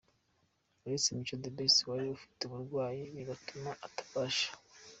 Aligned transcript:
Uretse 0.83 1.09
Mico 1.17 1.35
The 1.43 1.51
Best 1.57 1.77
wari 1.89 2.03
ufite 2.17 2.39
uburwayi 2.43 3.03
bigatuma 3.15 3.71
atabasha. 3.85 4.49